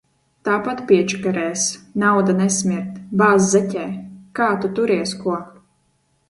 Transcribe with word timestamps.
Tāpat 0.47 0.79
piečakarēs. 0.91 1.65
Nauda 2.03 2.35
nesmird. 2.39 2.95
Bāz 3.23 3.51
zeķē. 3.51 3.85
Kā 4.41 4.49
tu 4.65 4.73
turies, 4.81 5.15
ko? 5.27 5.37